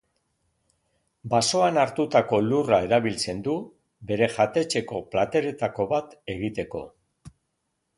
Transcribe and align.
Basoan 1.33 1.77
hartutako 1.81 2.41
lurra 2.47 2.81
erabiltzen 2.87 3.45
du 3.51 3.61
bere 4.13 4.33
jatetxeko 4.41 5.07
plateretako 5.15 5.91
bat 5.97 6.21
egiteko. 6.39 6.89